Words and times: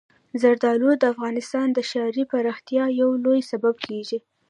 زردالو 0.41 0.89
د 0.97 1.03
افغانستان 1.13 1.67
د 1.73 1.79
ښاري 1.89 2.23
پراختیا 2.31 2.83
یو 3.01 3.09
لوی 3.23 3.41
سبب 3.51 3.75
کېږي. 3.87 4.19